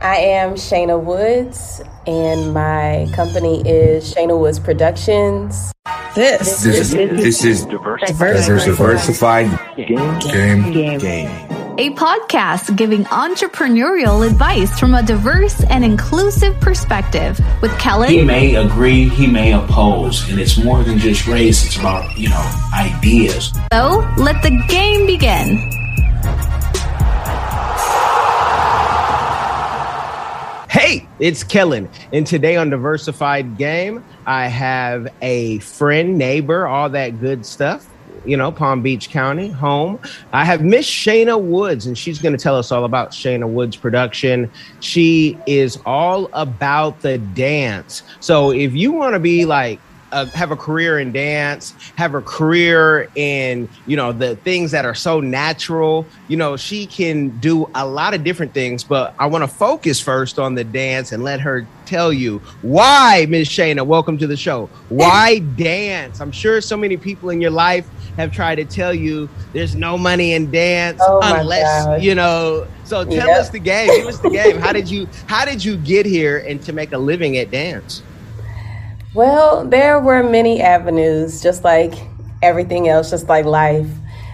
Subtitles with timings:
[0.00, 5.72] I am Shayna Woods, and my company is Shayna Woods Productions.
[6.14, 11.28] This, This is this is diversified game game game.
[11.78, 18.08] a podcast giving entrepreneurial advice from a diverse and inclusive perspective with Kellen.
[18.10, 22.30] He may agree, he may oppose, and it's more than just race, it's about, you
[22.30, 23.52] know, ideas.
[23.72, 25.70] so let the game begin.
[31.18, 31.88] It's Kellen.
[32.12, 37.88] And today on Diversified Game, I have a friend, neighbor, all that good stuff.
[38.24, 40.00] You know, Palm Beach County, home.
[40.32, 43.76] I have Miss Shayna Woods, and she's going to tell us all about Shayna Woods
[43.76, 44.50] production.
[44.80, 48.02] She is all about the dance.
[48.18, 49.78] So if you want to be like
[50.12, 54.84] uh, have a career in dance, have a career in you know the things that
[54.84, 56.10] are so natural.
[56.26, 60.00] You know, she can do a lot of different things, but I want to focus
[60.00, 63.86] first on the dance and let her tell you why, Miss Shayna.
[63.86, 64.70] Welcome to the show.
[64.88, 66.20] Why dance?
[66.20, 69.96] I'm sure so many people in your life have tried to tell you there's no
[69.98, 72.66] money in dance Oh unless you know.
[72.82, 73.40] So tell Yep.
[73.40, 73.94] us the game.
[73.96, 74.58] Give us the game.
[74.58, 78.05] How did you How did you get here and to make a living at dance?
[79.16, 81.94] Well, there were many avenues, just like
[82.42, 83.88] everything else, just like life.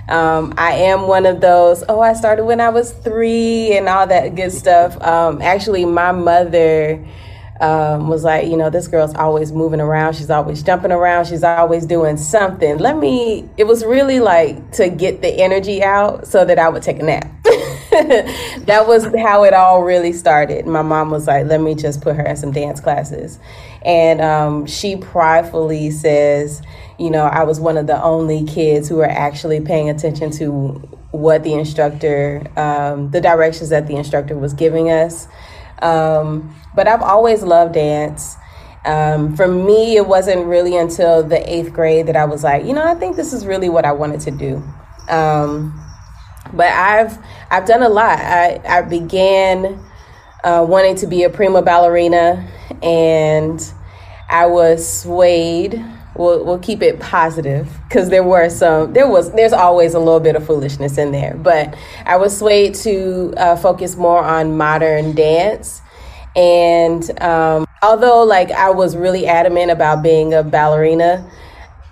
[0.08, 4.08] Um, I am one of those, oh, I started when I was three and all
[4.08, 5.00] that good stuff.
[5.00, 6.94] Um, actually, my mother
[7.60, 10.14] um, was like, you know, this girl's always moving around.
[10.14, 11.26] She's always jumping around.
[11.26, 12.78] She's always doing something.
[12.78, 16.82] Let me, it was really like to get the energy out so that I would
[16.82, 17.41] take a nap.
[18.64, 20.66] that was how it all really started.
[20.66, 23.38] My mom was like, let me just put her in some dance classes.
[23.84, 26.62] And um, she pridefully says,
[26.98, 30.50] you know, I was one of the only kids who were actually paying attention to
[31.10, 35.28] what the instructor, um, the directions that the instructor was giving us.
[35.82, 38.36] Um, but I've always loved dance.
[38.86, 42.72] Um, for me, it wasn't really until the eighth grade that I was like, you
[42.72, 44.62] know, I think this is really what I wanted to do.
[45.08, 45.81] Um,
[46.52, 47.18] but I've
[47.50, 48.18] I've done a lot.
[48.18, 49.78] I I began
[50.44, 52.48] uh, wanting to be a prima ballerina,
[52.82, 53.72] and
[54.28, 55.84] I was swayed.
[56.14, 58.92] We'll we'll keep it positive because there were some.
[58.92, 61.74] There was there's always a little bit of foolishness in there, but
[62.04, 65.80] I was swayed to uh, focus more on modern dance.
[66.34, 71.30] And um, although like I was really adamant about being a ballerina,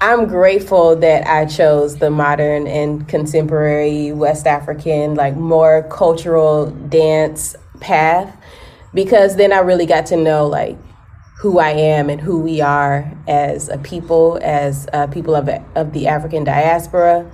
[0.02, 7.54] I'm grateful that I chose the modern and contemporary West African, like more cultural dance
[7.80, 8.34] path
[8.94, 10.78] because then I really got to know like
[11.38, 15.92] who I am and who we are as a people, as uh, people of, of
[15.92, 17.30] the African diaspora.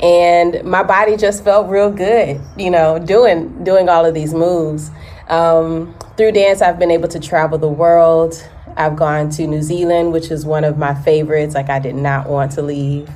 [0.00, 4.90] And my body just felt real good, you know, doing doing all of these moves.
[5.28, 8.42] Um, through dance, I've been able to travel the world.
[8.76, 11.54] I've gone to New Zealand, which is one of my favorites.
[11.54, 13.08] Like I did not want to leave.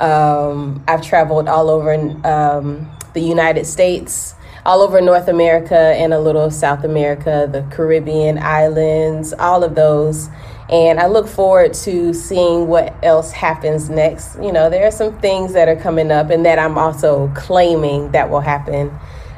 [0.00, 1.92] Um, I've traveled all over
[2.26, 4.34] um, the United States,
[4.64, 10.28] all over North America, and a little South America, the Caribbean islands, all of those.
[10.68, 14.36] And I look forward to seeing what else happens next.
[14.42, 18.10] You know, there are some things that are coming up, and that I'm also claiming
[18.10, 18.90] that will happen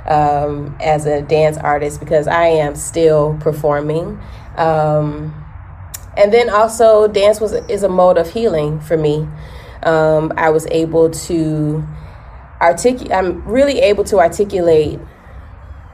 [0.07, 4.19] um, as a dance artist because I am still performing.
[4.57, 5.35] Um,
[6.19, 9.27] and then also, dance was is a mode of healing for me.
[9.85, 11.87] Um, I was able to
[12.61, 13.13] articulate.
[13.13, 14.99] I'm really able to articulate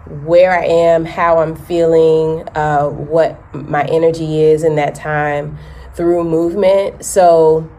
[0.06, 5.58] where I am, how I'm feeling, uh, what my energy is in that time
[5.94, 7.04] through movement.
[7.04, 7.70] So,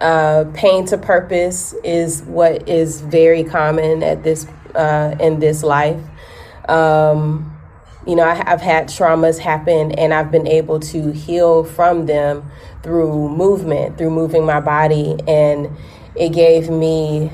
[0.00, 6.02] uh, pain to purpose is what is very common at this uh, in this life.
[6.68, 7.49] Um,
[8.10, 12.50] you know, I, I've had traumas happen, and I've been able to heal from them
[12.82, 15.70] through movement, through moving my body, and
[16.16, 17.30] it gave me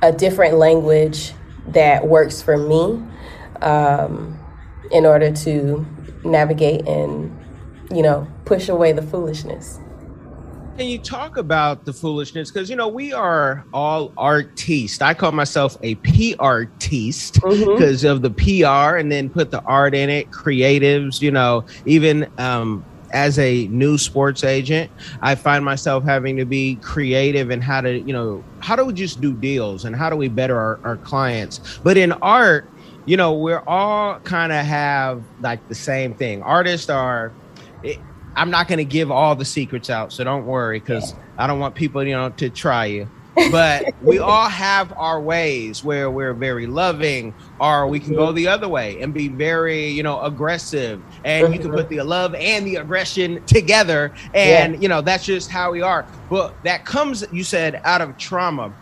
[0.00, 1.34] a different language
[1.66, 3.04] that works for me
[3.60, 4.38] um,
[4.90, 5.86] in order to
[6.24, 7.38] navigate and
[7.90, 9.78] you know push away the foolishness.
[10.78, 12.52] Can you talk about the foolishness?
[12.52, 15.02] Because you know we are all artistes.
[15.02, 17.76] I call myself a P artiste Mhm.
[17.76, 20.30] because of the PR, and then put the art in it.
[20.30, 24.88] Creatives, you know, even um, as a new sports agent,
[25.20, 28.92] I find myself having to be creative and how to, you know, how do we
[28.92, 31.80] just do deals and how do we better our, our clients.
[31.82, 32.70] But in art,
[33.04, 36.40] you know, we're all kind of have like the same thing.
[36.42, 37.32] Artists are.
[37.82, 37.98] It,
[38.36, 41.58] I'm not going to give all the secrets out, so don't worry because I don't
[41.58, 43.08] want people, you know, to try you.
[43.50, 48.36] but we all have our ways where we're very loving, or we can go mm-hmm.
[48.36, 51.02] the other way and be very, you know, aggressive.
[51.24, 54.12] And you can put the love and the aggression together.
[54.34, 54.80] And, yeah.
[54.80, 56.06] you know, that's just how we are.
[56.30, 58.72] But that comes, you said, out of trauma.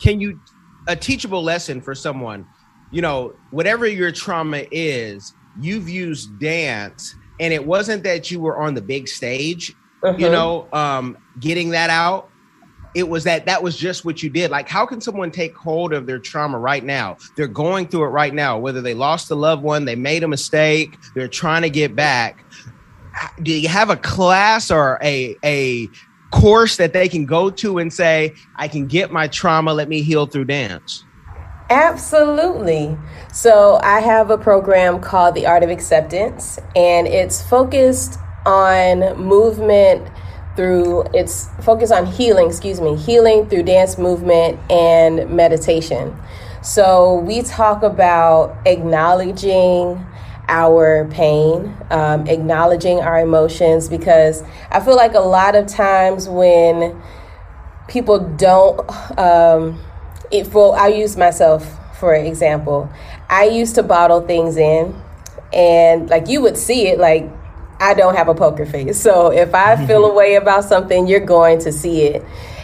[0.00, 0.40] Can you,
[0.88, 2.46] a teachable lesson for someone,
[2.90, 8.60] you know, whatever your trauma is, you've used dance and it wasn't that you were
[8.60, 10.16] on the big stage, uh-huh.
[10.18, 12.30] you know, um, getting that out
[12.94, 14.50] it was that that was just what you did.
[14.50, 17.16] Like, how can someone take hold of their trauma right now?
[17.36, 20.28] They're going through it right now, whether they lost a loved one, they made a
[20.28, 22.44] mistake, they're trying to get back.
[23.42, 25.88] Do you have a class or a a
[26.30, 30.02] course that they can go to and say, I can get my trauma, let me
[30.02, 31.04] heal through dance?
[31.70, 32.96] Absolutely.
[33.32, 40.06] So, I have a program called The Art of Acceptance, and it's focused on movement
[40.56, 46.14] through its focus on healing, excuse me, healing through dance movement and meditation.
[46.62, 50.06] So we talk about acknowledging
[50.48, 57.02] our pain, um, acknowledging our emotions, because I feel like a lot of times when
[57.88, 58.80] people don't,
[59.18, 59.80] um,
[60.30, 62.90] if, well, I'll use myself for example.
[63.30, 64.94] I used to bottle things in,
[65.54, 67.30] and like you would see it, like
[67.80, 69.00] I don't have a poker face.
[69.00, 72.22] So if I feel a way about something, you're going to see it.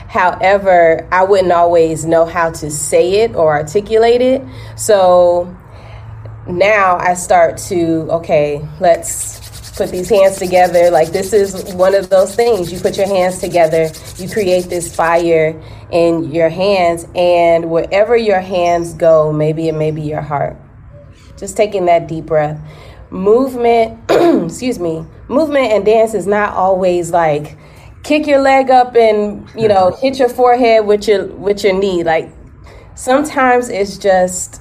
[0.08, 4.42] However, I wouldn't always know how to say it or articulate it.
[4.76, 5.56] So
[6.46, 9.39] now I start to, okay, let's
[9.80, 10.90] put these hands together.
[10.90, 12.70] Like this is one of those things.
[12.70, 15.58] You put your hands together, you create this fire
[15.90, 20.58] in your hands, and wherever your hands go, maybe it may be your heart.
[21.38, 22.60] Just taking that deep breath
[23.10, 27.56] movement, excuse me, movement and dance is not always like
[28.02, 32.04] kick your leg up and you know hit your forehead with your with your knee.
[32.04, 32.30] Like
[32.96, 34.59] sometimes it's just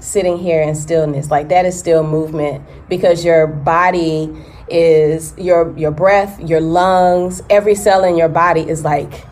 [0.00, 1.30] sitting here in stillness.
[1.30, 4.34] Like that is still movement because your body
[4.68, 9.24] is your your breath, your lungs, every cell in your body is like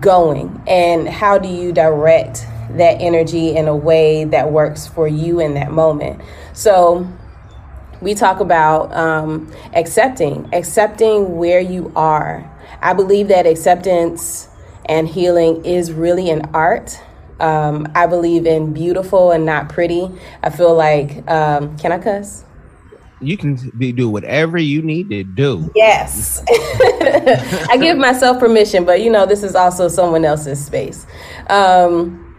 [0.00, 0.62] going.
[0.66, 5.54] And how do you direct that energy in a way that works for you in
[5.54, 6.22] that moment?
[6.52, 7.08] So
[8.00, 12.50] we talk about um, accepting, accepting where you are.
[12.80, 14.48] I believe that acceptance
[14.86, 17.00] and healing is really an art.
[17.40, 20.10] Um, I believe in beautiful and not pretty.
[20.42, 22.44] I feel like, um, can I cuss?
[23.20, 25.70] You can be, do whatever you need to do.
[25.74, 26.44] Yes.
[26.50, 31.06] I give myself permission, but you know, this is also someone else's space.
[31.48, 32.36] Um,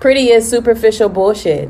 [0.00, 1.68] pretty is superficial bullshit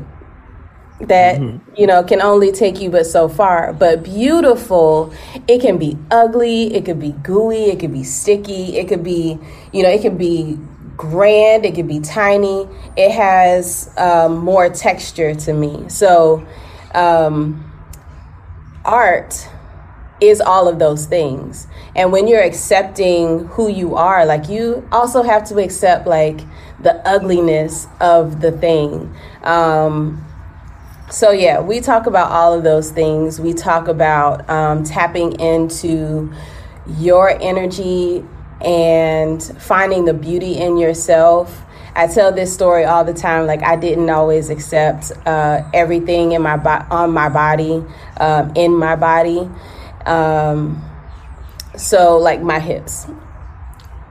[1.07, 1.57] that mm-hmm.
[1.75, 5.11] you know can only take you but so far but beautiful
[5.47, 9.37] it can be ugly it could be gooey it could be sticky it could be
[9.73, 10.57] you know it could be
[11.01, 12.67] grand it could be tiny.
[12.95, 15.89] It has um, more texture to me.
[15.89, 16.45] So
[16.93, 17.71] um,
[18.85, 19.49] art
[20.21, 21.67] is all of those things.
[21.95, 26.39] And when you're accepting who you are like you also have to accept like
[26.79, 29.13] the ugliness of the thing.
[29.43, 30.23] Um,
[31.09, 33.37] so, yeah, we talk about all of those things.
[33.37, 36.31] We talk about um, tapping into
[36.97, 38.23] your energy
[38.63, 41.65] and finding the beauty in yourself.
[41.95, 43.47] I tell this story all the time.
[43.47, 47.83] Like I didn't always accept uh, everything in my bo- on my body,
[48.17, 49.49] um, in my body.
[50.05, 50.83] Um,
[51.75, 53.07] so like my hips.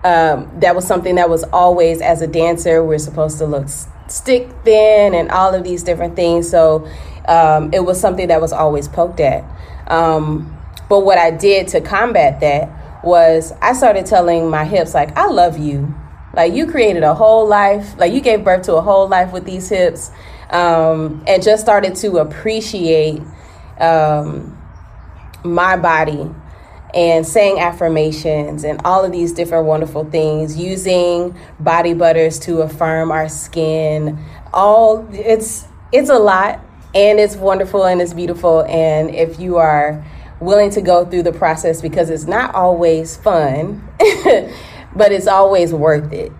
[0.03, 3.69] Um, that was something that was always as a dancer we're supposed to look
[4.09, 6.49] stick thin and all of these different things.
[6.49, 6.89] So
[7.29, 9.45] um, it was something that was always poked at.
[9.89, 10.57] Um,
[10.89, 15.27] but what I did to combat that was I started telling my hips, like, I
[15.27, 15.95] love you.
[16.35, 19.45] Like, you created a whole life, like, you gave birth to a whole life with
[19.45, 20.11] these hips,
[20.51, 23.21] um, and just started to appreciate
[23.79, 24.57] um,
[25.45, 26.31] my body
[26.95, 33.11] and saying affirmations and all of these different wonderful things, using body butters to affirm
[33.11, 34.19] our skin.
[34.53, 36.61] All it's it's a lot
[36.95, 40.05] and it's wonderful and it's beautiful and if you are
[40.41, 43.87] willing to go through the process because it's not always fun,
[44.97, 46.33] but it's always worth it.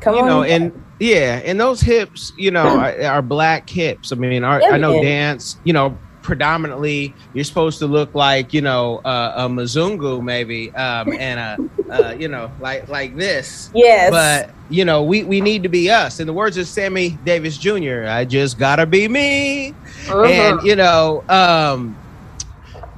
[0.00, 0.26] Come you on.
[0.26, 4.12] You know, and yeah, and those hips, you know, are, are black hips.
[4.12, 8.62] I mean, our, I know dance, you know, predominantly you're supposed to look like you
[8.62, 14.10] know uh, a Mzungu maybe um, and a uh, you know like like this yes
[14.10, 17.58] but you know we we need to be us in the words of Sammy Davis
[17.58, 18.06] Jr.
[18.08, 19.68] I just gotta be me
[20.08, 20.24] uh-huh.
[20.24, 21.94] and you know um,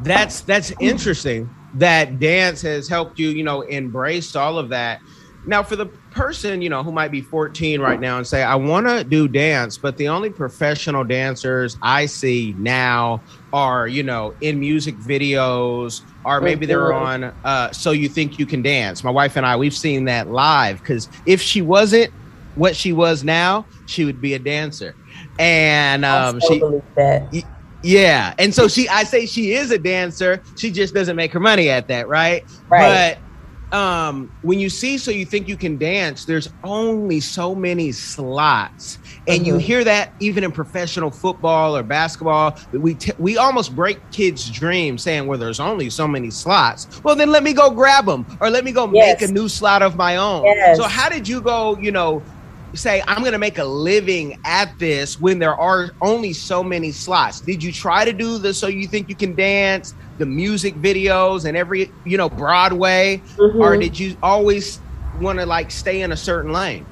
[0.07, 5.01] that's that's interesting that dance has helped you you know embrace all of that.
[5.47, 8.55] Now for the person you know who might be 14 right now and say i
[8.55, 13.21] want to do dance but the only professional dancers i see now
[13.53, 18.47] are you know in music videos or maybe they're on uh, so you think you
[18.47, 19.05] can dance.
[19.05, 22.11] My wife and i we've seen that live because if she wasn't
[22.55, 24.95] what she was now she would be a dancer.
[25.39, 26.63] And um, she
[27.87, 31.40] yeah and so she i say she is a dancer she just doesn't make her
[31.40, 35.76] money at that right right but um when you see so you think you can
[35.76, 39.47] dance there's only so many slots and mm-hmm.
[39.47, 44.49] you hear that even in professional football or basketball we t- we almost break kids
[44.50, 48.25] dreams saying well there's only so many slots well then let me go grab them
[48.40, 49.21] or let me go yes.
[49.21, 50.76] make a new slot of my own yes.
[50.76, 52.23] so how did you go you know
[52.76, 56.92] say i'm going to make a living at this when there are only so many
[56.92, 57.40] slots.
[57.40, 61.45] Did you try to do the so you think you can dance the music videos
[61.45, 63.23] and every you know broadway?
[63.37, 63.61] Mm-hmm.
[63.61, 64.80] or did you always
[65.21, 66.87] want to like stay in a certain lane?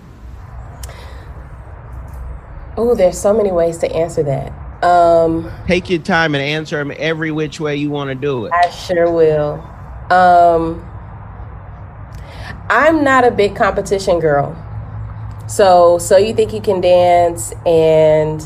[2.76, 4.52] Oh there's so many ways to answer that.
[4.84, 8.52] Um take your time and answer them every which way you want to do it.
[8.52, 9.54] I sure will.
[10.10, 10.90] Um
[12.70, 14.56] i'm not a big competition girl
[15.54, 18.42] so, so you think you can dance and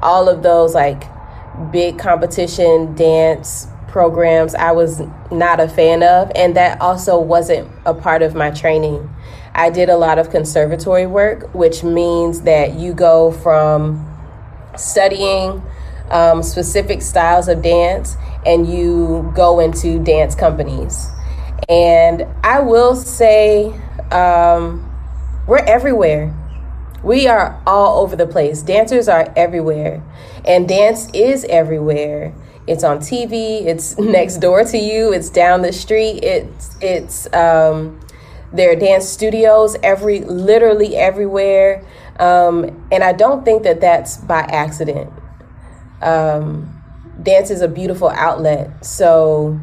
[0.00, 1.02] all of those like
[1.72, 5.02] big competition dance programs I was
[5.32, 9.12] not a fan of and that also wasn't a part of my training.
[9.56, 14.08] I did a lot of conservatory work, which means that you go from
[14.76, 15.64] studying
[16.12, 18.16] um, specific styles of dance
[18.46, 21.08] and you go into dance companies.
[21.68, 23.72] And I will say,
[24.12, 24.88] um,
[25.48, 26.32] we're everywhere.
[27.02, 28.62] We are all over the place.
[28.62, 30.02] Dancers are everywhere,
[30.44, 32.32] and dance is everywhere.
[32.68, 33.66] It's on TV.
[33.66, 35.12] It's next door to you.
[35.12, 36.22] It's down the street.
[36.22, 38.00] It's it's um,
[38.52, 41.84] there are dance studios every literally everywhere,
[42.20, 45.10] um, and I don't think that that's by accident.
[46.02, 46.82] Um,
[47.20, 49.58] dance is a beautiful outlet, so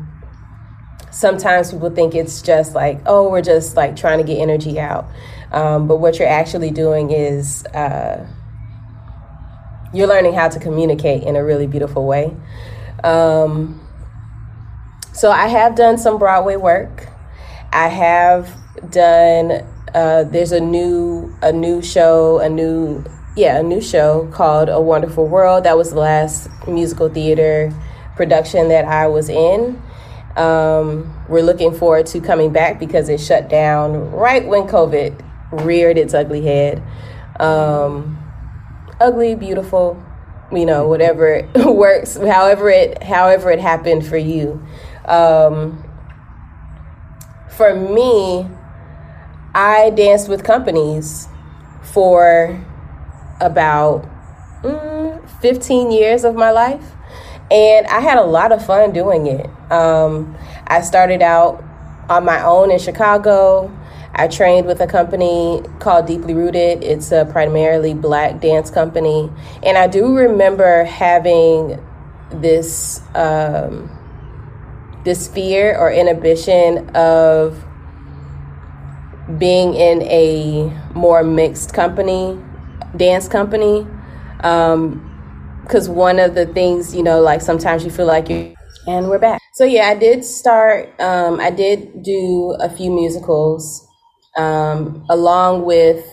[1.12, 5.06] sometimes people think it's just like oh we're just like trying to get energy out
[5.52, 8.26] um, but what you're actually doing is uh,
[9.94, 12.36] you're learning how to communicate in a really beautiful way.
[13.04, 13.86] Um,
[15.14, 17.08] so I have done some Broadway work.
[17.72, 18.56] I have
[18.92, 19.66] done.
[19.94, 23.04] Uh, there's a new a new show, a new
[23.36, 25.64] yeah, a new show called A Wonderful World.
[25.64, 27.74] That was the last musical theater
[28.16, 29.82] production that I was in.
[30.36, 35.98] Um, we're looking forward to coming back because it shut down right when COVID reared
[35.98, 36.84] its ugly head.
[37.40, 38.18] Um,
[39.00, 40.02] ugly, beautiful,
[40.52, 44.62] you know, whatever works, however it however it happened for you.
[45.06, 45.84] Um,
[47.50, 48.48] for me,
[49.54, 51.28] I danced with companies
[51.82, 52.64] for
[53.42, 54.08] about
[54.62, 56.84] mm, 15 years of my life.
[57.52, 59.50] And I had a lot of fun doing it.
[59.72, 60.38] Um,
[60.68, 61.64] I started out
[62.08, 63.76] on my own in Chicago.
[64.14, 66.84] I trained with a company called Deeply Rooted.
[66.84, 69.32] It's a primarily black dance company.
[69.64, 71.80] And I do remember having
[72.32, 73.90] this um,
[75.04, 77.64] this fear or inhibition of
[79.38, 82.38] being in a more mixed company,
[82.98, 83.88] dance company.
[84.38, 88.54] Because um, one of the things, you know, like sometimes you feel like you
[88.88, 89.42] and we're back.
[89.54, 90.90] So yeah, I did start.
[91.00, 93.89] Um, I did do a few musicals
[94.38, 96.06] um, along with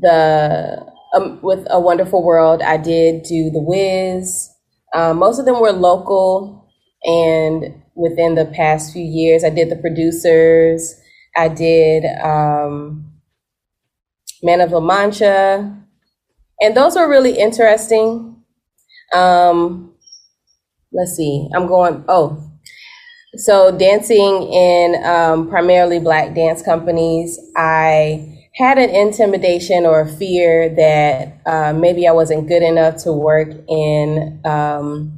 [0.00, 4.50] the um, with a wonderful world i did do the wiz.
[4.94, 6.68] Um, most of them were local
[7.04, 10.94] and within the past few years i did the producers.
[11.38, 13.12] I did um,
[14.42, 15.76] man of la mancha.
[16.60, 18.42] And those were really interesting.
[19.14, 19.86] Um,
[20.92, 22.45] let's see i'm going oh
[23.36, 30.68] so, dancing in um, primarily black dance companies, I had an intimidation or a fear
[30.70, 35.12] that uh, maybe I wasn't good enough to work in um,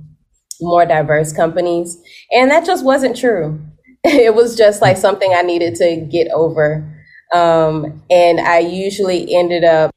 [0.60, 1.96] more diverse companies.
[2.32, 3.60] And that just wasn't true.
[4.04, 6.94] it was just like something I needed to get over.
[7.32, 9.94] Um, and I usually ended up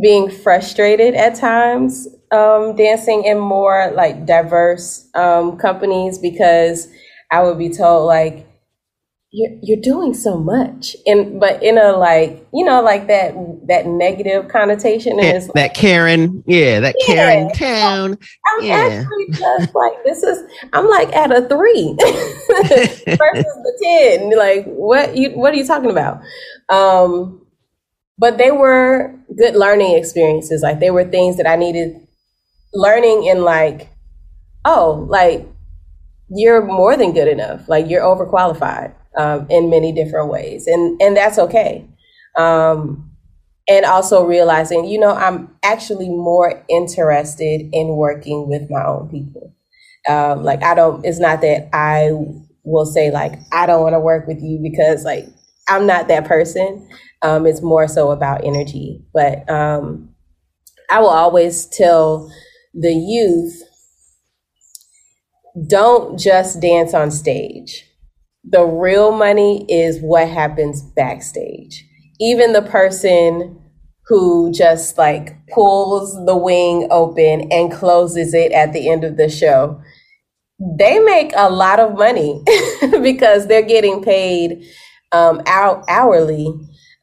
[0.00, 6.88] being frustrated at times um, dancing in more like diverse um, companies because
[7.30, 8.48] I would be told like,
[9.30, 10.96] you're you're doing so much.
[11.06, 13.34] And but in a like you know like that
[13.66, 19.04] that negative connotation and that Karen yeah that yeah, Karen town I'm yeah.
[19.04, 20.42] actually just like this is
[20.72, 24.36] I'm like at a three versus the ten.
[24.36, 26.22] Like what you what are you talking about?
[26.70, 27.46] Um
[28.16, 30.62] but they were good learning experiences.
[30.62, 32.00] Like they were things that I needed
[32.72, 33.90] learning in like
[34.64, 35.46] oh like
[36.30, 41.16] you're more than good enough like you're overqualified um, in many different ways, and and
[41.16, 41.86] that's okay.
[42.36, 43.10] Um,
[43.68, 49.54] and also realizing, you know, I'm actually more interested in working with my own people.
[50.08, 51.04] Um, like I don't.
[51.04, 52.12] It's not that I
[52.64, 55.26] will say like I don't want to work with you because like
[55.68, 56.88] I'm not that person.
[57.22, 59.04] Um, it's more so about energy.
[59.12, 60.10] But um,
[60.88, 62.30] I will always tell
[62.72, 63.62] the youth
[65.66, 67.88] don't just dance on stage
[68.50, 71.84] the real money is what happens backstage.
[72.20, 73.60] Even the person
[74.06, 79.28] who just like pulls the wing open and closes it at the end of the
[79.28, 79.80] show,
[80.78, 82.42] they make a lot of money
[83.02, 84.64] because they're getting paid
[85.12, 86.52] um, hourly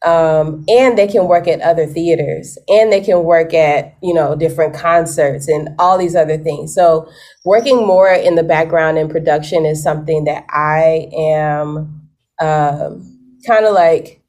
[0.06, 4.36] um, and they can work at other theaters and they can work at you know
[4.36, 6.74] different concerts and all these other things.
[6.76, 7.10] So
[7.46, 12.02] working more in the background in production is something that i am
[12.42, 14.22] um, kind of like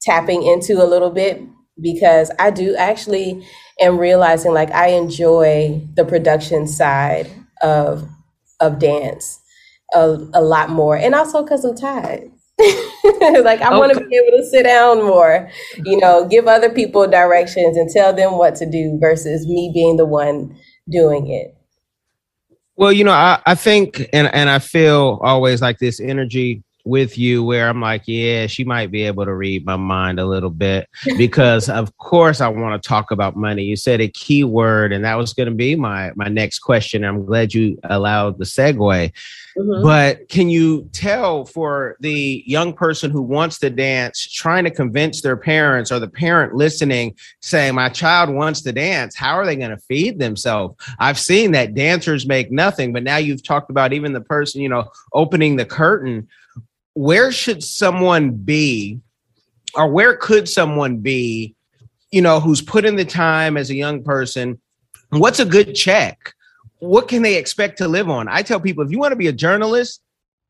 [0.00, 1.42] tapping into a little bit
[1.80, 3.44] because i do actually
[3.80, 7.30] am realizing like i enjoy the production side
[7.62, 8.08] of
[8.60, 9.40] of dance
[9.94, 12.30] a, a lot more and also because i'm tired
[13.44, 13.78] like I okay.
[13.78, 15.48] want to be able to sit down more,
[15.84, 19.96] you know, give other people directions and tell them what to do versus me being
[19.96, 20.58] the one
[20.90, 21.54] doing it.
[22.76, 27.18] Well, you know, I, I think and and I feel always like this energy with
[27.18, 30.50] you where I'm like, yeah, she might be able to read my mind a little
[30.50, 33.62] bit because of course I want to talk about money.
[33.62, 37.04] You said a key word and that was going to be my my next question.
[37.04, 39.12] I'm glad you allowed the segue.
[39.58, 39.82] Mm-hmm.
[39.82, 45.20] But can you tell for the young person who wants to dance, trying to convince
[45.20, 49.56] their parents or the parent listening, saying, My child wants to dance, how are they
[49.56, 50.76] going to feed themselves?
[51.00, 54.68] I've seen that dancers make nothing, but now you've talked about even the person, you
[54.68, 56.28] know, opening the curtain
[56.94, 59.00] where should someone be
[59.74, 61.54] or where could someone be
[62.10, 64.60] you know who's put in the time as a young person?
[65.10, 66.34] What's a good check?
[66.80, 68.28] What can they expect to live on?
[68.28, 70.00] I tell people if you want to be a journalist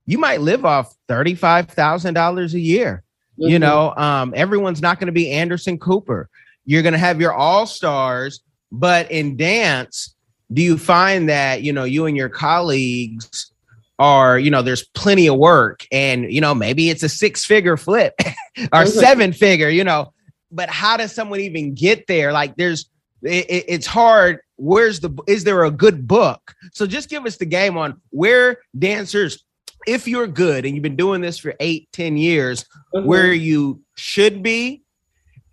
[0.06, 3.04] you might live off $35000 a year.
[3.38, 3.50] Mm-hmm.
[3.50, 6.28] you know um, everyone's not going to be anderson cooper.
[6.64, 8.40] You're going to have your all stars
[8.72, 10.14] but in dance
[10.52, 13.52] do you find that you know you and your colleagues
[13.98, 17.76] are you know there's plenty of work and you know maybe it's a six figure
[17.76, 18.14] flip
[18.72, 20.12] or seven figure you know
[20.50, 22.32] but how does someone even get there?
[22.32, 22.90] Like there's
[23.22, 24.40] it, it's hard.
[24.56, 26.54] Where's the is there a good book?
[26.72, 29.44] So just give us the game on where dancers
[29.86, 33.06] if you're good and you've been doing this for eight ten years mm-hmm.
[33.06, 34.82] where you should be.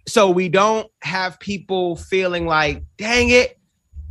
[0.07, 3.59] So we don't have people feeling like dang it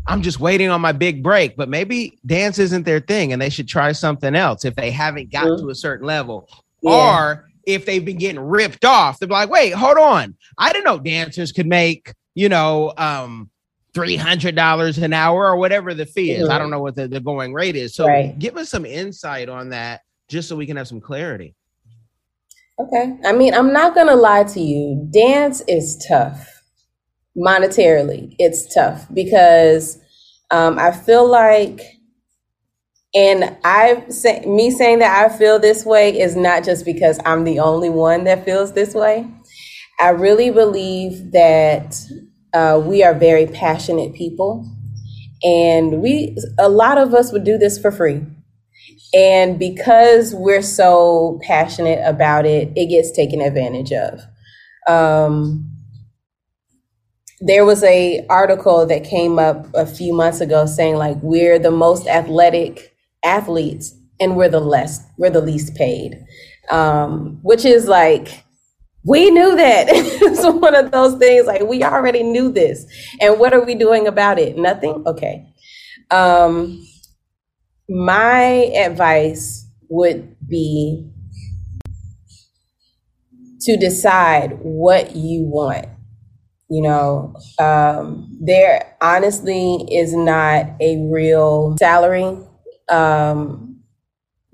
[0.06, 3.48] I'm just waiting on my big break, but maybe dance isn't their thing and they
[3.48, 5.64] should try something else if they haven't got mm-hmm.
[5.64, 6.48] to a certain level.
[6.82, 6.90] Yeah.
[6.92, 10.36] Or if they've been getting ripped off, they're like, wait, hold on.
[10.58, 13.50] I didn't know dancers could make, you know, um,
[13.94, 16.44] $300 an hour or whatever the fee is.
[16.44, 16.52] Mm-hmm.
[16.52, 17.94] I don't know what the, the going rate is.
[17.94, 18.38] So right.
[18.38, 21.54] give us some insight on that just so we can have some clarity.
[22.78, 23.16] Okay.
[23.24, 25.08] I mean, I'm not going to lie to you.
[25.10, 26.53] Dance is tough
[27.36, 29.98] monetarily it's tough because
[30.50, 31.80] um, i feel like
[33.14, 37.44] and i say me saying that i feel this way is not just because i'm
[37.44, 39.26] the only one that feels this way.
[40.00, 41.96] I really believe that
[42.52, 44.68] uh, we are very passionate people
[45.42, 48.22] and we a lot of us would do this for free.
[49.12, 54.20] And because we're so passionate about it it gets taken advantage of.
[54.88, 55.70] Um,
[57.40, 61.70] there was a article that came up a few months ago saying like we're the
[61.70, 62.94] most athletic
[63.24, 66.24] athletes and we're the less we're the least paid.
[66.70, 68.44] Um, which is like
[69.04, 69.88] we knew that.
[70.34, 72.86] It's one of those things like we already knew this.
[73.20, 74.56] And what are we doing about it?
[74.56, 75.02] Nothing?
[75.06, 75.46] Okay.
[76.10, 76.86] Um,
[77.88, 81.10] my advice would be
[83.60, 85.86] to decide what you want
[86.74, 92.36] you know, um, there honestly is not a real salary
[92.88, 93.80] um,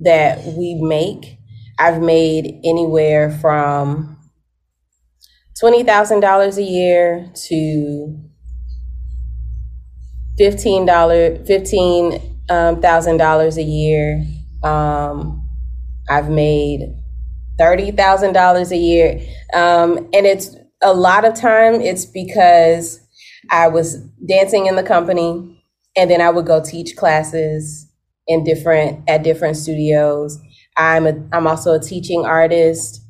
[0.00, 1.38] that we make.
[1.78, 4.18] I've made anywhere from
[5.58, 8.20] twenty thousand dollars a year to
[10.36, 14.26] fifteen dollar fifteen um, thousand dollars a year.
[14.62, 15.48] Um,
[16.10, 16.94] I've made
[17.58, 19.22] thirty thousand dollars a year,
[19.54, 21.80] um, and it's a lot of time.
[21.80, 23.00] It's because
[23.50, 25.62] I was dancing in the company,
[25.96, 27.90] and then I would go teach classes
[28.26, 30.38] in different at different studios.
[30.76, 33.04] I'm a I'm also a teaching artist.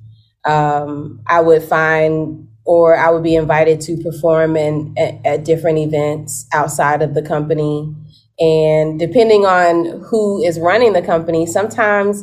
[0.46, 5.78] Um, I would find or I would be invited to perform in at, at different
[5.78, 7.94] events outside of the company.
[8.38, 12.22] And depending on who is running the company, sometimes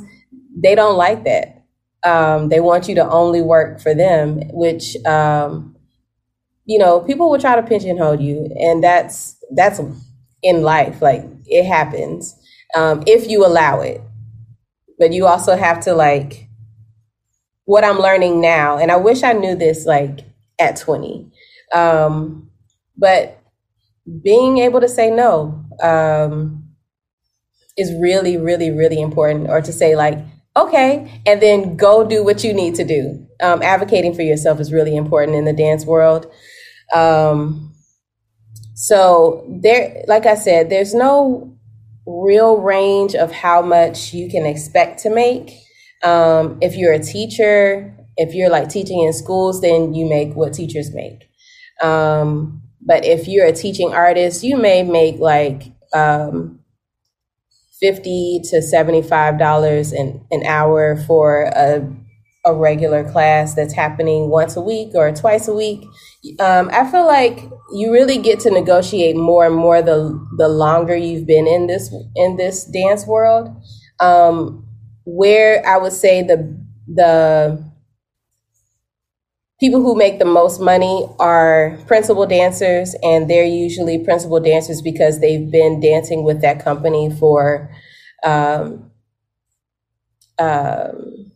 [0.56, 1.57] they don't like that.
[2.08, 5.76] Um, they want you to only work for them, which um,
[6.66, 9.82] you know people will try to pigeonhole you, and that's that's
[10.44, 11.02] in life.
[11.02, 12.36] Like it happens
[12.76, 14.02] um, if you allow it.
[15.00, 16.48] But you also have to like
[17.66, 20.22] what I'm learning now, and I wish I knew this like
[20.60, 21.32] at 20.
[21.74, 22.50] Um,
[22.98, 23.40] but
[24.24, 26.66] being able to say no um,
[27.78, 30.18] is really, really, really important, or to say like,
[30.58, 33.26] okay, and then go do what you need to do.
[33.42, 36.32] Um, advocating for yourself is really important in the dance world.
[36.94, 37.74] Um,
[38.74, 41.58] so there, like I said, there's no
[42.06, 45.54] real range of how much you can expect to make.
[46.04, 50.54] Um, if you're a teacher, if you're like teaching in schools, then you make what
[50.54, 51.30] teachers make.
[51.82, 56.57] Um, but if you're a teaching artist, you may make like um,
[57.80, 61.82] fifty to seventy-five dollars an an hour for a
[62.46, 65.84] a regular class that's happening once a week or twice a week.
[66.40, 67.40] Um, I feel like
[67.74, 71.94] you really get to negotiate more and more the the longer you've been in this
[72.16, 73.50] in this dance world.
[74.00, 74.64] Um,
[75.06, 77.67] where I would say the the
[79.60, 85.20] people who make the most money are principal dancers, and they're usually principal dancers because
[85.20, 87.70] they've been dancing with that company for
[88.24, 88.92] um,
[90.40, 91.32] um,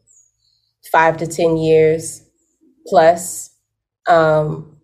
[0.91, 2.23] five to 10 years
[2.87, 3.49] plus.
[4.07, 4.77] Um,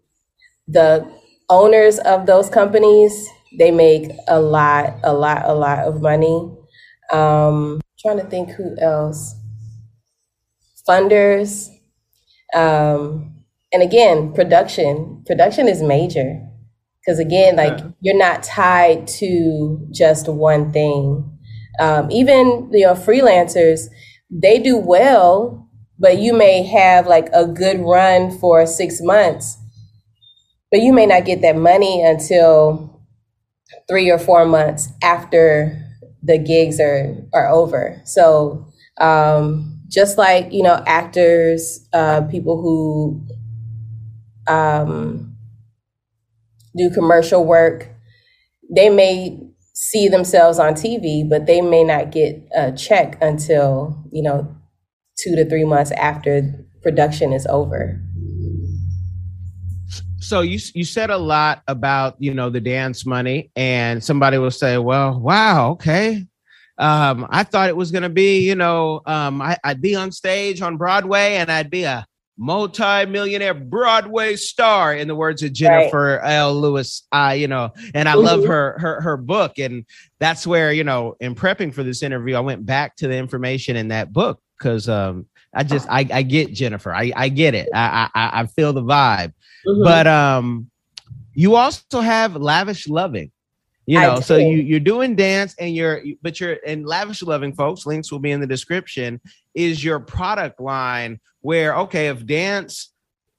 [0.67, 1.09] the
[1.49, 6.51] owners of those companies, they make a lot, a lot, a lot of money.
[7.11, 9.35] Um, trying to think who else.
[10.87, 11.76] Funders.
[12.53, 15.23] Um, and again, production.
[15.25, 16.41] Production is major.
[17.07, 21.37] Because again, like you're not tied to just one thing.
[21.79, 23.87] Um, even you know, freelancers,
[24.29, 29.57] they do well, but you may have like a good run for six months,
[30.69, 33.01] but you may not get that money until
[33.87, 35.81] three or four months after
[36.23, 38.01] the gigs are are over.
[38.03, 38.67] So
[38.99, 43.25] um, just like you know, actors, uh, people who
[44.47, 45.35] um,
[46.75, 47.89] do commercial work,
[48.69, 49.39] they may
[49.73, 54.55] see themselves on TV, but they may not get a check until you know
[55.17, 57.99] two to three months after production is over.
[60.19, 64.51] So you you said a lot about you know the dance money, and somebody will
[64.51, 66.25] say, "Well, wow, okay."
[66.77, 70.11] Um, I thought it was going to be, you know, um, I, I'd be on
[70.11, 72.05] stage on Broadway and I'd be a
[72.37, 76.33] multi-millionaire Broadway star, in the words of Jenifer right.
[76.33, 76.59] L.
[76.59, 77.03] Lewis.
[77.11, 78.25] Uh, you know, and I mm-hmm.
[78.25, 79.85] love her her her book, and
[80.19, 83.75] that's where you know, in prepping for this interview, I went back to the information
[83.75, 87.69] in that book because um, I just I, I get Jenifer, I I get it,
[87.73, 89.33] I I, I feel the vibe,
[89.65, 89.83] mm-hmm.
[89.83, 90.69] but um,
[91.33, 93.31] you also have lavish loving.
[93.87, 97.85] You know, so you you're doing dance and you're but you're in lavish loving folks.
[97.85, 99.21] Links will be in the description.
[99.55, 102.91] Is your product line where okay, if dance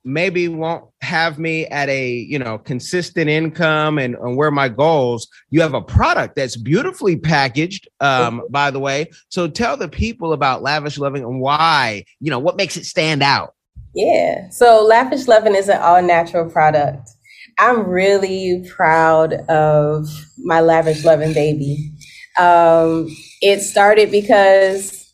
[0.04, 5.28] maybe won't have me at a you know consistent income and, and where my goals
[5.50, 8.52] you have a product that's beautifully packaged um mm-hmm.
[8.52, 12.56] by the way so tell the people about lavish loving and why you know what
[12.56, 13.54] makes it stand out
[13.94, 17.10] yeah so lavish loving is an all natural product
[17.58, 21.92] i'm really proud of my lavish loving baby
[22.38, 23.08] um
[23.42, 25.04] it started because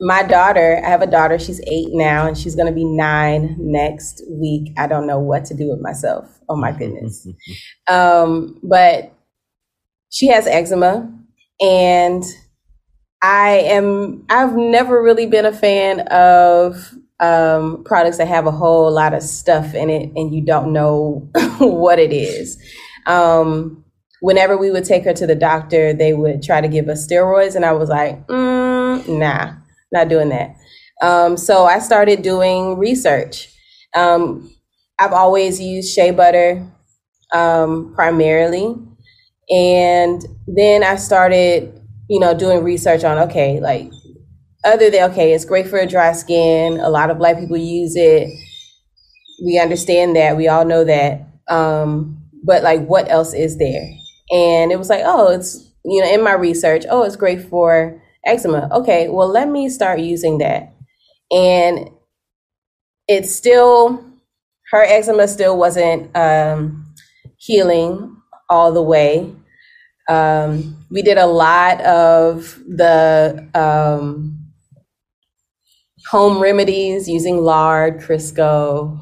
[0.00, 3.56] my daughter, I have a daughter, she's eight now, and she's going to be nine
[3.58, 4.72] next week.
[4.78, 6.40] I don't know what to do with myself.
[6.48, 7.26] Oh my goodness.
[7.88, 9.12] um, but
[10.10, 11.12] she has eczema,
[11.60, 12.24] and
[13.22, 18.90] I am, I've never really been a fan of um, products that have a whole
[18.90, 21.28] lot of stuff in it and you don't know
[21.58, 22.60] what it is.
[23.06, 23.84] Um,
[24.20, 27.56] whenever we would take her to the doctor, they would try to give us steroids,
[27.56, 29.60] and I was like, mm, nah
[29.92, 30.56] not doing that.
[31.02, 33.48] Um, so I started doing research.
[33.94, 34.54] Um,
[34.98, 36.66] I've always used shea butter
[37.32, 38.74] um, primarily.
[39.50, 43.90] And then I started, you know, doing research on, okay, like
[44.64, 46.78] other than, okay, it's great for a dry skin.
[46.80, 48.28] A lot of black people use it.
[49.44, 50.36] We understand that.
[50.36, 51.26] We all know that.
[51.48, 53.90] Um, but like, what else is there?
[54.30, 58.00] And it was like, oh, it's, you know, in my research, oh, it's great for
[58.26, 58.68] eczema.
[58.72, 60.72] Okay, well, let me start using that.
[61.30, 61.90] And
[63.08, 64.04] it's still,
[64.70, 66.94] her eczema still wasn't um,
[67.38, 68.16] healing
[68.48, 69.34] all the way.
[70.08, 74.39] Um, we did a lot of the um,
[76.10, 79.00] home remedies using lard, Crisco,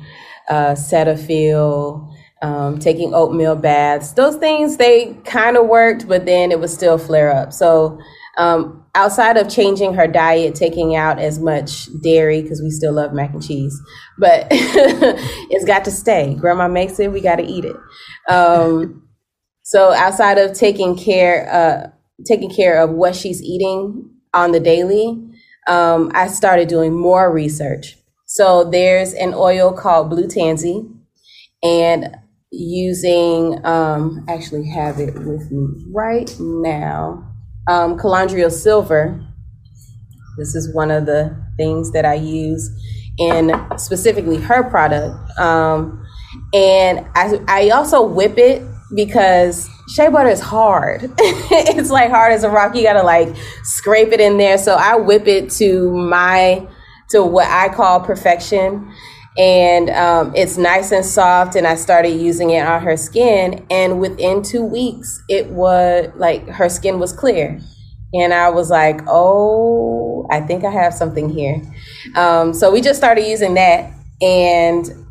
[0.51, 4.13] uh, Cetaphil, um, taking oatmeal baths.
[4.13, 7.53] Those things, they kind of worked, but then it would still flare up.
[7.55, 7.99] So
[8.37, 13.15] um, outside of changing her diet, taking out as much dairy because we still love
[13.15, 13.81] mac and cheese,
[14.19, 16.35] but it's got to stay.
[16.35, 17.77] Grandma makes it, we got to eat it.
[18.31, 19.09] Um,
[19.63, 21.91] so outside of taking care, uh,
[22.27, 25.25] taking care of what she's eating on the daily,
[25.69, 27.97] um, I started doing more research.
[28.27, 30.91] So there's an oil called Blue Tansy,
[31.63, 32.17] and
[32.51, 37.29] using um, actually have it with me right now
[37.69, 39.25] um, colloidal silver.
[40.39, 42.71] This is one of the things that I use
[43.19, 45.17] in specifically her product.
[45.39, 46.07] Um,
[46.55, 48.63] and I, I also whip it
[48.95, 51.13] because shea butter is hard.
[51.19, 52.75] it's like hard as a rock.
[52.75, 54.59] You gotta like scrape it in there.
[54.59, 56.67] So I whip it to my
[57.11, 58.93] to what I call perfection.
[59.37, 61.55] And um, it's nice and soft.
[61.55, 63.67] And I started using it on her skin.
[63.71, 67.61] And within two weeks, it was like her skin was clear.
[68.15, 71.63] And I was like, oh, I think I have something here.
[72.17, 73.93] Um, so we just started using that.
[74.21, 75.07] And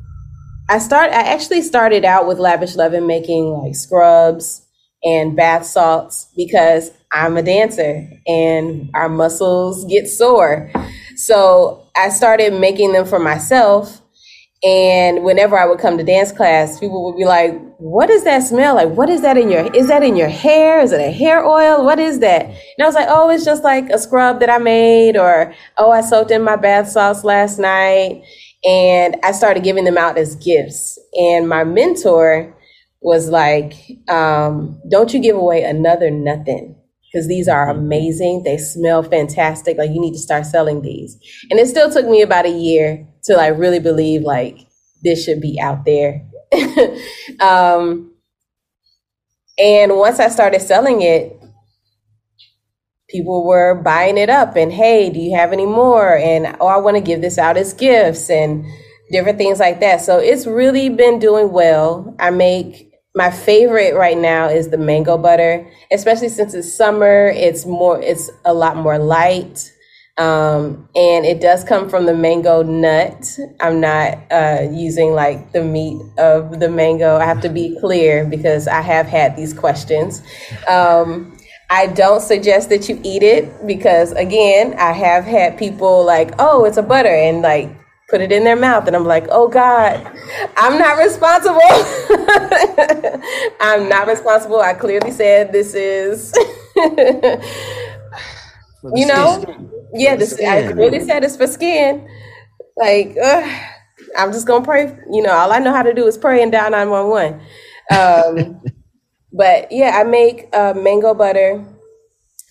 [0.69, 4.65] I start I actually started out with Lavish Lovin' making like scrubs
[5.03, 10.71] and bath salts because I'm a dancer and our muscles get sore.
[11.15, 14.01] So I started making them for myself.
[14.63, 18.39] And whenever I would come to dance class, people would be like, what does that
[18.39, 18.89] smell like?
[18.89, 20.79] What is that in your, is that in your hair?
[20.81, 21.85] Is it a hair oil?
[21.85, 22.45] What is that?
[22.45, 25.91] And I was like, oh, it's just like a scrub that I made or, oh,
[25.91, 28.23] I soaked in my bath salts last night.
[28.65, 30.99] And I started giving them out as gifts.
[31.13, 32.55] And my mentor
[33.01, 33.73] was like,
[34.09, 36.75] um, don't you give away another nothing
[37.11, 38.43] because these are amazing.
[38.43, 39.77] They smell fantastic.
[39.77, 41.17] Like you need to start selling these.
[41.49, 44.59] And it still took me about a year to like really believe like
[45.03, 46.27] this should be out there.
[47.39, 48.11] um,
[49.57, 51.36] and once I started selling it,
[53.09, 56.17] people were buying it up and hey do you have any more?
[56.17, 58.65] and oh i want to give this out as gifts and
[59.11, 60.01] different things like that.
[60.01, 62.15] So it's really been doing well.
[62.19, 67.27] I make my favorite right now is the mango butter especially since it's summer.
[67.27, 69.71] It's more it's a lot more light
[70.17, 73.37] um, and it does come from the mango nut.
[73.59, 77.17] I'm not uh, using like the meat of the mango.
[77.17, 80.23] I have to be clear because i have had these questions.
[80.67, 81.36] Um,
[81.69, 86.63] I don't suggest that you eat it because, again, I have had people like, oh,
[86.65, 87.69] it's a butter, and like
[88.09, 88.87] put it in their mouth.
[88.87, 90.05] And I'm like, oh God,
[90.55, 91.59] I'm not responsible.
[93.59, 94.61] I'm not responsible.
[94.61, 96.33] I clearly said this is,
[96.75, 96.95] you
[99.05, 99.43] know,
[99.93, 102.07] yeah, this, I clearly said it's for skin.
[102.77, 103.59] Like, uh,
[104.17, 104.97] I'm just going to pray.
[105.11, 107.41] You know, all I know how to do is pray and dial 911.
[107.91, 108.61] Um,
[109.31, 111.65] but yeah, I make uh, mango butter.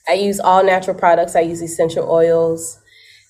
[0.08, 1.34] I use all natural products.
[1.36, 2.78] I use essential oils.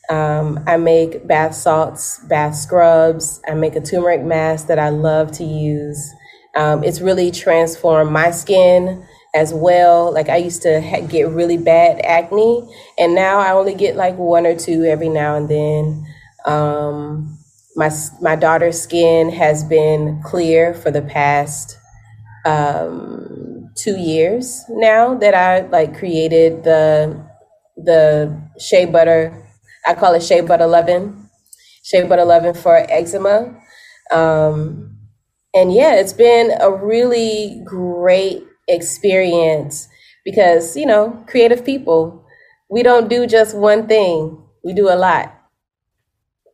[0.08, 3.40] Um, I make bath salts, bath scrubs.
[3.48, 6.12] I make a turmeric mask that I love to use.
[6.54, 9.04] Um, it's really transformed my skin
[9.34, 10.12] as well.
[10.12, 14.16] Like I used to ha- get really bad acne, and now I only get like
[14.16, 16.06] one or two every now and then.
[16.46, 17.38] Um,
[17.74, 17.90] my
[18.22, 21.78] my daughter's skin has been clear for the past
[22.46, 27.20] um, two years now that I like created the
[27.76, 29.42] the shea butter.
[29.86, 31.28] I call it shea butter lovin',
[31.82, 33.54] shea butter lovin' for eczema.
[34.10, 34.96] Um,
[35.54, 39.88] and yeah, it's been a really great experience
[40.24, 42.24] because you know, creative people,
[42.70, 45.32] we don't do just one thing; we do a lot.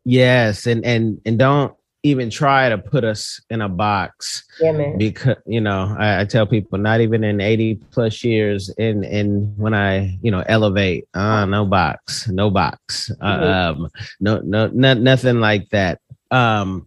[0.04, 4.44] Yes, and and and don't even try to put us in a box.
[4.60, 4.94] Yeah.
[4.96, 9.54] Because you know, I, I, tell people not even in 80 plus years in in
[9.56, 13.10] when I, you know, elevate, uh no box, no box.
[13.20, 13.82] Mm-hmm.
[13.82, 13.88] Um
[14.20, 16.00] no no no nothing like that.
[16.30, 16.86] Um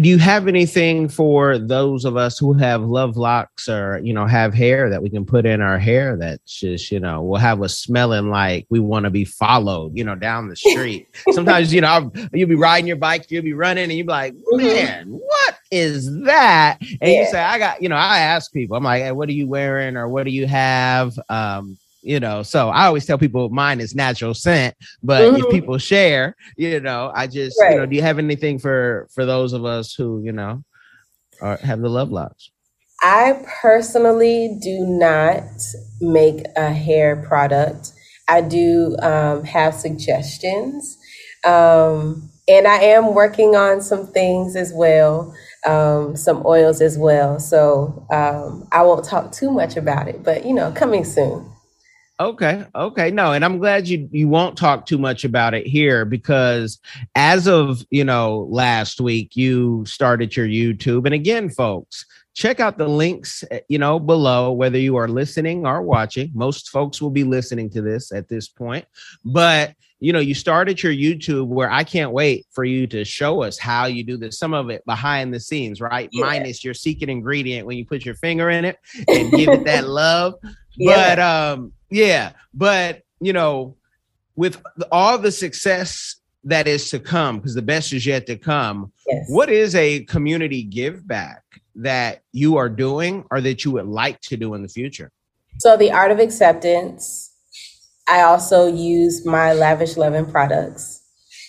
[0.00, 4.26] do you have anything for those of us who have love locks or you know
[4.26, 7.62] have hair that we can put in our hair that just you know will have
[7.62, 11.80] us smelling like we want to be followed you know down the street sometimes you
[11.80, 14.58] know I'll, you'll be riding your bike you'll be running and you'll be like mm-hmm.
[14.58, 17.20] man what is that and yeah.
[17.20, 19.48] you say i got you know i ask people i'm like hey, what are you
[19.48, 23.80] wearing or what do you have um you know so i always tell people mine
[23.80, 25.36] is natural scent but mm-hmm.
[25.36, 27.72] if people share you know i just right.
[27.72, 30.62] you know do you have anything for for those of us who you know
[31.40, 32.50] are, have the love locks
[33.02, 35.44] i personally do not
[36.00, 37.92] make a hair product
[38.28, 40.98] i do um, have suggestions
[41.44, 45.34] um, and i am working on some things as well
[45.66, 50.46] um, some oils as well so um, i won't talk too much about it but
[50.46, 51.49] you know coming soon
[52.20, 52.66] Okay.
[52.74, 53.10] Okay.
[53.10, 56.78] No, and I'm glad you you won't talk too much about it here because
[57.14, 62.04] as of, you know, last week you started your YouTube and again folks,
[62.34, 66.30] check out the links, eh, you know, below whether you are listening or watching.
[66.34, 68.84] Most folks will be listening to this at this point,
[69.24, 73.42] but you know, you started your YouTube where I can't wait for you to show
[73.42, 74.38] us how you do this.
[74.38, 76.08] Some of it behind the scenes, right?
[76.12, 76.26] Yeah.
[76.26, 78.78] Minus your secret ingredient when you put your finger in it
[79.08, 80.34] and give it that love.
[80.76, 81.16] Yeah.
[81.16, 83.76] But um yeah, but you know,
[84.36, 88.92] with all the success that is to come, because the best is yet to come.
[89.06, 89.26] Yes.
[89.28, 91.42] What is a community give back
[91.74, 95.10] that you are doing or that you would like to do in the future?
[95.58, 97.26] So the art of acceptance.
[98.08, 101.00] I also use my lavish loving products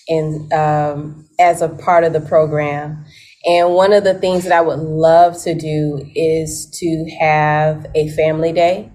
[0.08, 3.04] and um, as a part of the program.
[3.46, 8.10] And one of the things that I would love to do is to have a
[8.10, 8.91] family day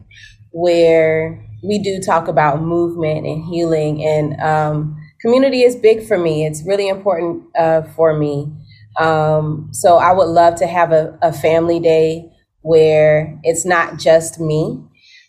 [0.56, 4.02] where we do talk about movement and healing.
[4.02, 6.46] And um, community is big for me.
[6.46, 8.50] It's really important uh, for me.
[8.98, 14.40] Um, so i would love to have a, a, family day where it's not just
[14.40, 14.82] me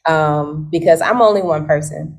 [0.05, 2.17] um, because i'm only one person.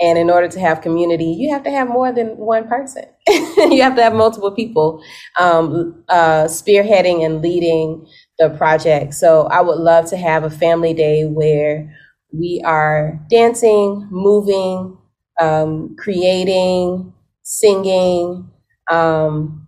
[0.00, 3.04] And in order to have community you have to have more than one person.
[3.28, 5.00] You have to have multiple people
[5.38, 8.04] um, uh, spearheading and leading
[8.40, 9.14] the project.
[9.14, 11.94] So i would love to have a family day where
[12.32, 14.96] we are dancing, moving,
[15.40, 17.12] um, creating,
[17.42, 18.50] singing,
[18.90, 19.66] um,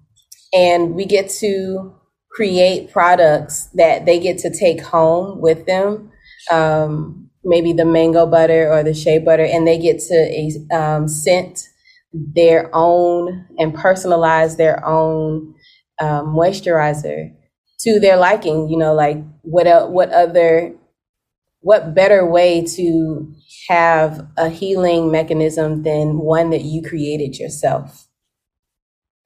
[0.53, 1.95] and we get to
[2.33, 6.11] create products that they get to take home with them.
[6.51, 11.61] Um, maybe the mango butter or the shea butter, and they get to um, scent
[12.13, 15.55] their own and personalize their own
[16.01, 17.33] um, moisturizer
[17.81, 18.69] to their liking.
[18.69, 20.75] You know, like what what other
[21.61, 23.33] what better way to
[23.69, 28.09] have a healing mechanism than one that you created yourself?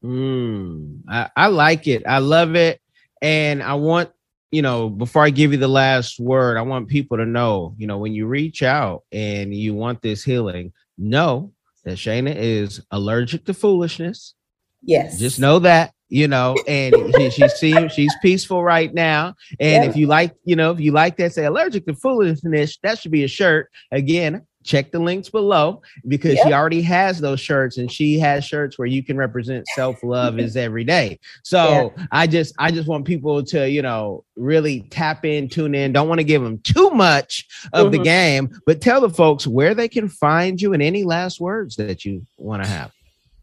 [0.04, 2.02] Mm, I, I like it.
[2.06, 2.80] I love it.
[3.22, 4.10] And I want,
[4.50, 7.86] you know, before I give you the last word, I want people to know, you
[7.86, 11.52] know, when you reach out and you want this healing, know
[11.84, 14.34] that Shayna is allergic to foolishness.
[14.82, 15.18] Yes.
[15.18, 19.34] Just know that you know, and she, she seems she's peaceful right now.
[19.58, 23.00] And if you like, you know, if you like that, say allergic to foolishness, that
[23.00, 23.68] should be a shirt.
[23.90, 26.46] Again, check the links below because yep.
[26.46, 30.56] she already has those shirts and she has shirts where you can represent self-love is
[30.56, 32.06] every day so yeah.
[32.12, 36.08] i just i just want people to you know really tap in tune in don't
[36.08, 37.98] want to give them too much of mm-hmm.
[37.98, 41.76] the game but tell the folks where they can find you and any last words
[41.76, 42.90] that you want to have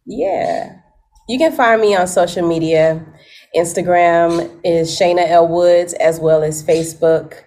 [0.08, 0.80] yeah
[1.32, 3.06] you can find me on social media.
[3.56, 5.48] Instagram is Shayna L.
[5.48, 7.46] Woods, as well as Facebook.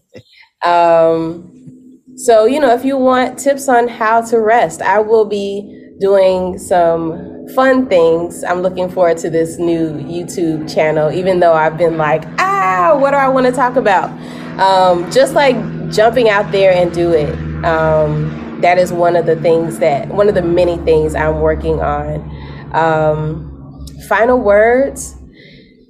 [0.63, 5.93] Um, so, you know, if you want tips on how to rest, I will be
[5.99, 8.43] doing some fun things.
[8.43, 13.11] I'm looking forward to this new YouTube channel, even though I've been like, ah, what
[13.11, 14.09] do I want to talk about?
[14.59, 15.55] Um, just like
[15.91, 17.33] jumping out there and do it.
[17.65, 21.81] Um, that is one of the things that, one of the many things I'm working
[21.81, 22.75] on.
[22.75, 25.15] Um, final words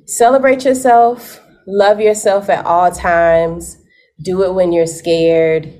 [0.07, 3.77] celebrate yourself, love yourself at all times,
[4.23, 5.77] do it when you're scared.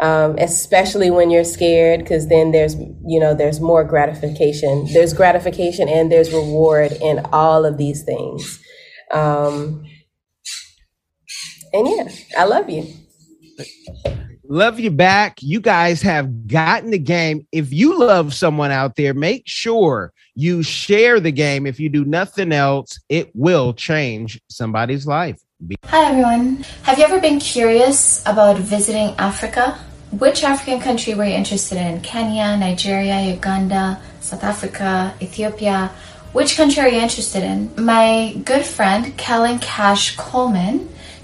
[0.00, 4.86] Um, especially when you're scared, because then there's, you know, there's more gratification.
[4.92, 8.60] There's gratification and there's reward in all of these things.
[9.10, 9.84] Um,
[11.72, 12.08] and yeah,
[12.38, 12.86] I love you.
[14.50, 15.42] Love you back.
[15.42, 17.46] You guys have gotten the game.
[17.52, 21.66] If you love someone out there, make sure you share the game.
[21.66, 25.38] If you do nothing else, it will change somebody's life.
[25.84, 26.64] Hi, everyone.
[26.84, 29.78] Have you ever been curious about visiting Africa?
[30.12, 32.00] Which African country were you interested in?
[32.00, 35.90] Kenya, Nigeria, Uganda, South Africa, Ethiopia?
[36.32, 37.70] Which country are you interested in?
[37.76, 40.88] My good friend, Kellen Cash Coleman,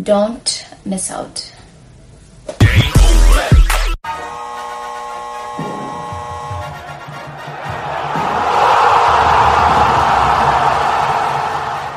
[0.03, 1.53] Don't miss out.